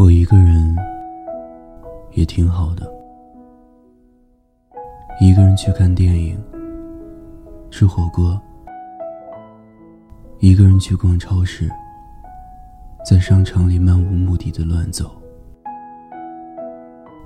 [0.00, 0.74] 我一个人
[2.12, 2.90] 也挺好的，
[5.20, 6.42] 一个人去看电影、
[7.70, 8.40] 吃火锅，
[10.38, 11.70] 一个人去逛超市，
[13.04, 15.10] 在商场里漫无目的的乱走，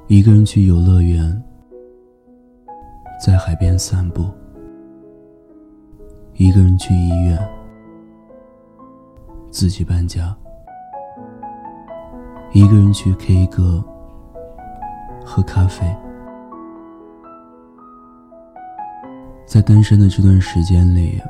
[0.08, 1.40] 一个人去游乐园，
[3.24, 4.28] 在海边散步，
[6.34, 7.38] 一个人去医院，
[9.52, 10.36] 自己搬家。
[12.54, 13.82] 一个人去 K 歌，
[15.24, 15.84] 喝咖啡，
[19.44, 21.20] 在单身的这段时间里，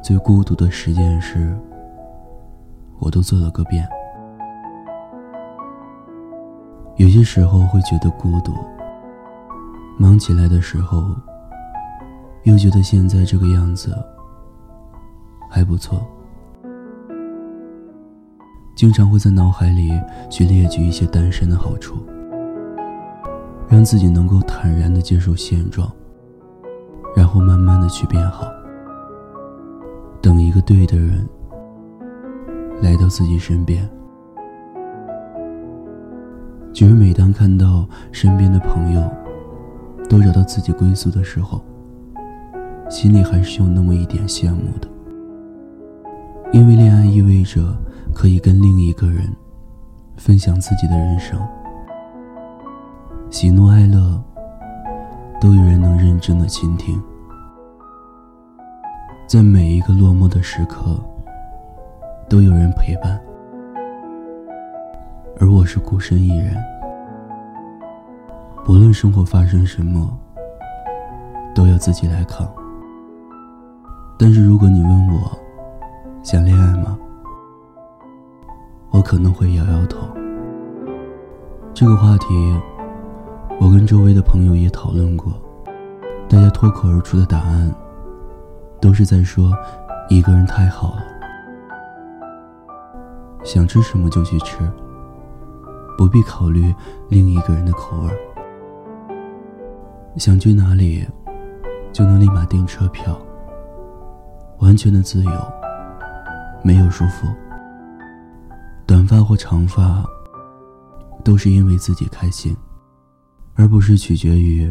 [0.00, 1.58] 最孤独的十件事，
[3.00, 3.84] 我都做了个遍。
[6.94, 8.54] 有些时候会觉得孤独，
[9.98, 11.02] 忙起来的时候，
[12.44, 13.92] 又觉得现在这个样子
[15.50, 16.00] 还不错。
[18.80, 19.92] 经常会在脑海里
[20.30, 21.96] 去列举一些单身的好处，
[23.68, 25.86] 让自己能够坦然的接受现状，
[27.14, 28.46] 然后慢慢的去变好。
[30.22, 31.28] 等一个对的人
[32.80, 33.86] 来到自己身边。
[36.72, 39.10] 其实每当看到身边的朋友
[40.08, 41.62] 都找到自己归宿的时候，
[42.88, 44.88] 心里还是有那么一点羡慕的，
[46.50, 47.60] 因为恋爱意味着。
[48.12, 49.34] 可以跟另一个人
[50.16, 51.40] 分享自己的人生，
[53.30, 54.22] 喜怒哀乐
[55.40, 57.00] 都有人能认真的倾听，
[59.26, 60.98] 在每一个落寞的时刻
[62.28, 63.18] 都有人陪伴，
[65.40, 66.54] 而我是孤身一人，
[68.64, 70.18] 不论生活发生什么，
[71.54, 72.46] 都要自己来扛。
[74.18, 75.38] 但是如果你问我，
[76.22, 76.98] 想恋爱吗？
[78.90, 80.06] 我可能会摇摇头。
[81.72, 82.26] 这个话题，
[83.60, 85.32] 我跟周围的朋友也讨论过，
[86.28, 87.72] 大家脱口而出的答案，
[88.80, 89.52] 都是在说，
[90.08, 91.02] 一个人太好了，
[93.44, 94.58] 想吃什么就去吃，
[95.96, 96.74] 不必考虑
[97.08, 98.10] 另一个人的口味
[100.16, 101.06] 想去哪里，
[101.92, 103.16] 就能立马订车票，
[104.58, 105.30] 完全的自由，
[106.62, 107.26] 没有束缚。
[108.90, 110.04] 短发或长发，
[111.22, 112.56] 都是因为自己开心，
[113.54, 114.68] 而不是取决于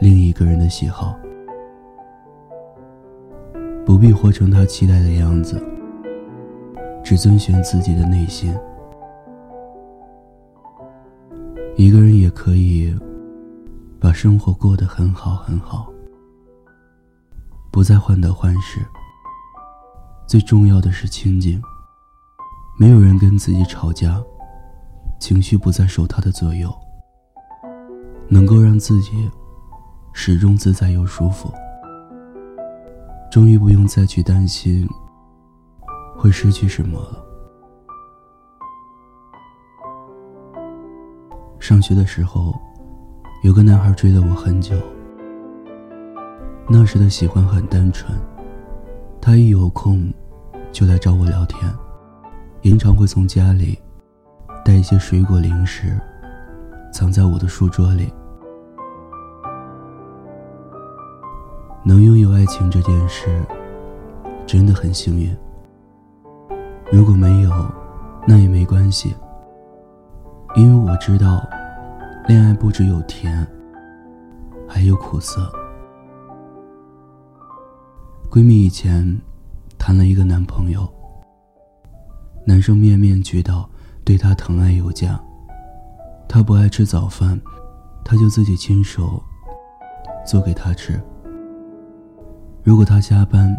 [0.00, 1.14] 另一个人的喜好。
[3.84, 5.62] 不必活成他期待的样子，
[7.04, 8.50] 只遵循自己的内心。
[11.76, 12.98] 一个人也可以
[14.00, 15.92] 把生活过得很好很好，
[17.70, 18.80] 不再患得患失。
[20.26, 21.62] 最重要的是清静。
[22.80, 24.22] 没有人跟自己吵架，
[25.18, 26.72] 情绪不再受他的左右，
[28.28, 29.28] 能够让自己
[30.12, 31.52] 始终自在又舒服，
[33.32, 34.88] 终于不用再去担心
[36.16, 37.24] 会失去什么了。
[41.58, 42.54] 上学的时候，
[43.42, 44.76] 有个男孩追了我很久，
[46.68, 48.16] 那时的喜欢很单纯，
[49.20, 50.14] 他一有空
[50.70, 51.68] 就来找我聊天。
[52.60, 53.78] 经常会从家里
[54.62, 55.98] 带一些水果零食，
[56.92, 58.12] 藏在我的书桌里。
[61.82, 63.42] 能拥有爱情这件事，
[64.46, 65.34] 真的很幸运。
[66.92, 67.50] 如果没有，
[68.26, 69.14] 那也没关系，
[70.54, 71.42] 因为我知道，
[72.26, 73.46] 恋爱不只有甜，
[74.68, 75.50] 还有苦涩。
[78.30, 79.18] 闺蜜以前
[79.78, 80.86] 谈了一个男朋友。
[82.48, 83.68] 男生面面俱到，
[84.04, 85.20] 对她疼爱有加。
[86.26, 87.38] 她不爱吃早饭，
[88.02, 89.22] 他就自己亲手
[90.26, 90.98] 做给她吃。
[92.62, 93.54] 如果他加班，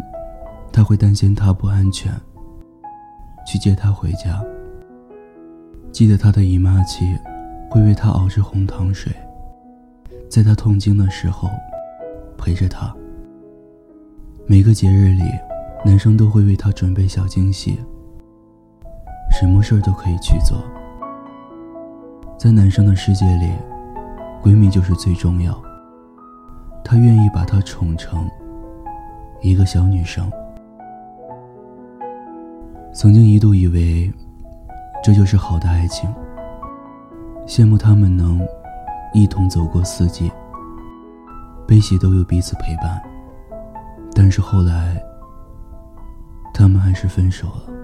[0.72, 2.12] 他会担心她不安全，
[3.46, 4.42] 去接她回家。
[5.92, 7.16] 记得她的姨妈期，
[7.70, 9.12] 会为她熬制红糖水，
[10.28, 11.48] 在她痛经的时候
[12.36, 12.92] 陪着她。
[14.48, 15.22] 每个节日里，
[15.84, 17.78] 男生都会为她准备小惊喜。
[19.40, 20.62] 什么事儿都可以去做，
[22.36, 23.50] 在男生的世界里，
[24.42, 25.58] 闺蜜就是最重要。
[26.84, 28.28] 他愿意把她宠成
[29.40, 30.30] 一个小女生。
[32.92, 34.12] 曾经一度以为
[35.02, 36.14] 这就是好的爱情，
[37.46, 38.46] 羡慕他们能
[39.14, 40.30] 一同走过四季，
[41.66, 43.00] 悲喜都有彼此陪伴。
[44.14, 45.02] 但是后来，
[46.52, 47.79] 他们还是分手了。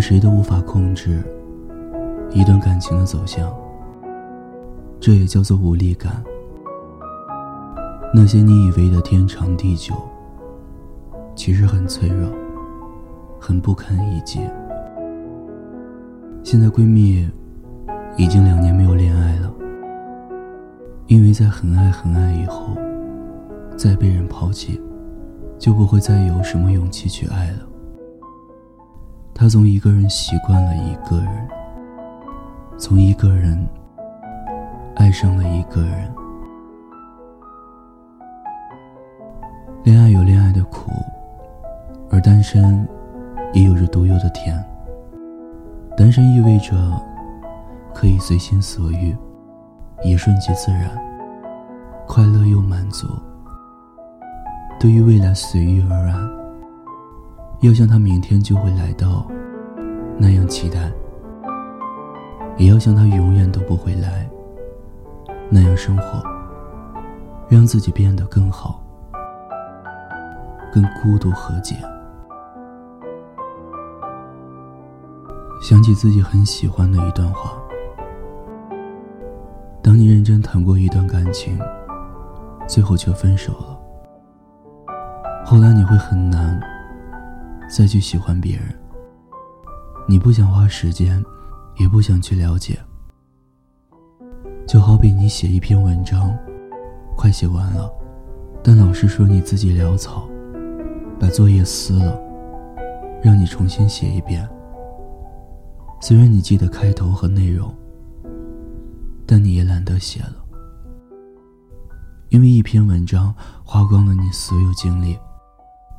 [0.00, 1.22] 谁都无法控制
[2.30, 3.52] 一段感情的走向，
[5.00, 6.22] 这也叫做无力感。
[8.14, 9.94] 那些你以为的天长地久，
[11.34, 12.30] 其实很脆弱，
[13.38, 14.40] 很不堪一击。
[16.42, 17.28] 现在闺蜜
[18.16, 19.52] 已经两年没有恋爱了，
[21.06, 22.70] 因为在很爱很爱以后，
[23.76, 24.80] 再被人抛弃，
[25.58, 27.67] 就不会再有什么勇气去爱了。
[29.40, 31.48] 他从一个人习惯了一个人，
[32.76, 33.56] 从一个人
[34.96, 36.12] 爱上了一个人。
[39.84, 40.90] 恋爱有恋爱的苦，
[42.10, 42.84] 而单身
[43.52, 44.60] 也有着独有的甜。
[45.96, 46.74] 单身意味着
[47.94, 49.16] 可以随心所欲，
[50.02, 50.90] 也顺其自然，
[52.08, 53.06] 快乐又满足。
[54.80, 56.37] 对于未来随遇而安。
[57.60, 59.26] 要像他明天就会来到
[60.16, 60.92] 那样期待，
[62.56, 64.28] 也要像他永远都不会来
[65.50, 66.22] 那样生活，
[67.48, 68.80] 让自己变得更好，
[70.72, 71.74] 跟孤独和解。
[75.60, 77.54] 想起自己很喜欢的一段话：
[79.82, 81.58] 当你认真谈过一段感情，
[82.68, 83.78] 最后却分手了，
[85.44, 86.77] 后来你会很难。
[87.68, 88.74] 再去喜欢别人，
[90.08, 91.22] 你不想花时间，
[91.76, 92.78] 也不想去了解。
[94.66, 96.36] 就好比你写一篇文章，
[97.16, 97.90] 快写完了，
[98.62, 100.28] 但老师说你自己潦草，
[101.20, 102.18] 把作业撕了，
[103.22, 104.48] 让你重新写一遍。
[106.00, 107.72] 虽然你记得开头和内容，
[109.26, 110.36] 但你也懒得写了，
[112.30, 115.18] 因为一篇文章花光了你所有精力，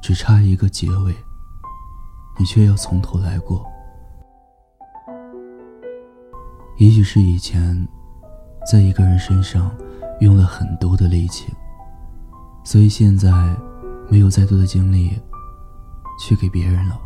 [0.01, 1.15] 只差一个结尾。
[2.39, 3.63] 你却要从头来过。
[6.77, 7.85] 也许是以前，
[8.65, 9.69] 在一个人身上
[10.21, 11.53] 用了很多的力气，
[12.63, 13.29] 所以现在
[14.09, 15.11] 没有再多的精力
[16.17, 16.97] 去给别人了。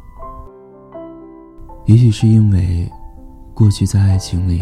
[1.86, 2.88] 也许是因为
[3.56, 4.62] 过去在爱情里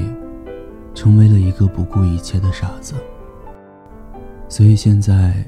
[0.95, 2.95] 成为了一个不顾一切的傻子，
[4.47, 5.45] 所以现在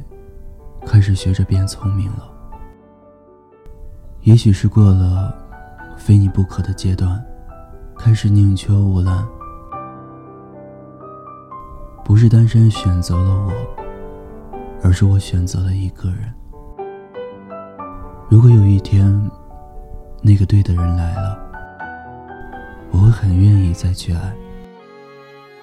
[0.86, 2.30] 开始学着变聪明了。
[4.24, 5.36] 也许是过了
[5.98, 7.22] 非你不可的阶段，
[7.98, 9.28] 开始宁缺毋滥。
[12.06, 13.52] 不是单身选择了我，
[14.81, 16.34] 而是我选择了一个人。
[18.30, 19.30] 如果有一天
[20.22, 21.38] 那个对的人来了，
[22.92, 24.34] 我会很愿意再去爱。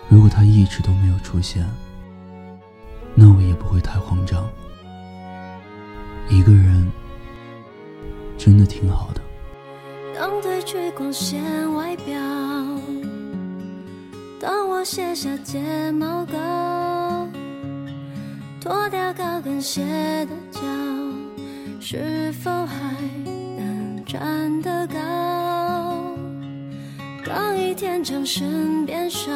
[0.07, 1.67] 如果他一直都没有出现，
[3.15, 4.45] 那我也不会太慌张。
[6.29, 6.87] 一个人。
[8.43, 9.21] 真的挺好的。
[10.19, 11.43] 当褪去光鲜
[11.75, 12.19] 外表，
[14.41, 17.29] 当我卸下睫毛膏，
[18.59, 19.85] 脱掉高跟鞋
[20.25, 20.61] 的脚，
[21.81, 22.97] 是否还
[23.59, 26.03] 能站得高？
[27.27, 29.31] 当一天掌声变少，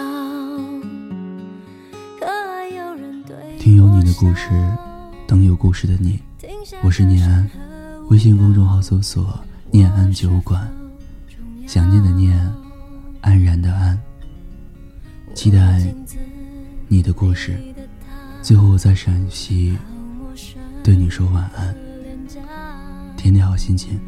[2.19, 4.49] 可还有人对听有你的故事，
[5.27, 6.21] 等有故事的你，
[6.83, 7.64] 我是念安。
[8.11, 9.39] 微信公众号搜索
[9.73, 10.71] “念安酒馆”，
[11.67, 12.39] 想念的念，
[13.23, 13.99] 安然的安。
[15.35, 15.83] 期待
[16.87, 17.59] 你的故事。
[18.43, 19.77] 最后，我在陕西
[20.83, 21.75] 对你说晚安，
[23.17, 23.99] 天天好心情。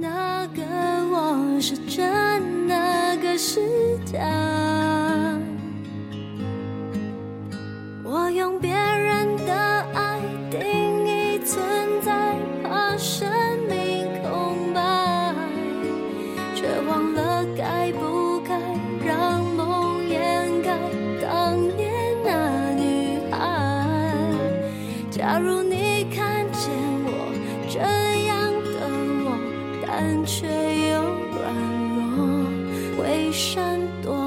[0.00, 0.62] 那个
[1.10, 3.60] 我是真，那个是
[4.04, 4.18] 假。
[8.02, 8.74] 我用别
[30.66, 31.42] 又软
[32.16, 32.18] 弱，
[32.98, 34.25] 会闪躲，